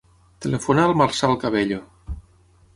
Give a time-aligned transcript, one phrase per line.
[0.45, 1.81] Telefona al Marçal Cabello.